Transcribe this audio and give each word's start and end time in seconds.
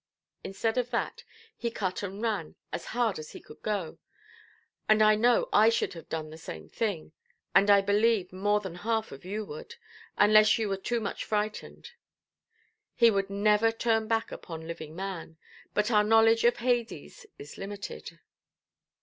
Instead 0.43 0.79
of 0.79 0.89
that, 0.89 1.23
he 1.55 1.69
cut 1.69 2.01
and 2.01 2.23
ran 2.23 2.55
as 2.73 2.85
hard 2.85 3.19
as 3.19 3.33
he 3.33 3.39
could 3.39 3.61
go; 3.61 3.99
and 4.89 4.99
I 5.03 5.13
know 5.13 5.47
I 5.53 5.69
should 5.69 5.93
have 5.93 6.09
done 6.09 6.31
the 6.31 6.39
same, 6.39 6.71
and 7.53 7.69
I 7.69 7.81
believe 7.81 8.33
more 8.33 8.59
than 8.61 8.73
half 8.73 9.11
of 9.11 9.25
you 9.25 9.45
would, 9.45 9.75
unless 10.17 10.57
you 10.57 10.69
were 10.69 10.77
too 10.77 11.01
much 11.01 11.23
frightened. 11.23 11.91
He 12.95 13.11
would 13.11 13.29
never 13.29 13.71
turn 13.71 14.07
back 14.07 14.31
upon 14.31 14.65
living 14.65 14.95
man; 14.95 15.37
but 15.75 15.91
our 15.91 16.03
knowledge 16.03 16.45
of 16.45 16.57
Hades 16.57 17.27
is 17.37 17.59
limited. 17.59 18.17